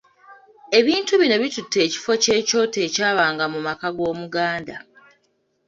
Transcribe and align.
Ebintu 0.79 1.13
bino 1.21 1.35
bitutte 1.43 1.77
ekifo 1.85 2.11
ky’ekyoto 2.23 2.77
ekyabanga 2.87 3.45
mu 3.53 3.59
maka 3.67 3.87
g’Omuganda. 3.95 4.77